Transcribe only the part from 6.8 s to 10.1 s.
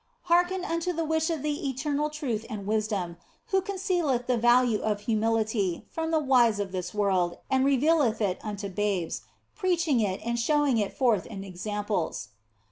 world and revealeth it unto babes, preaching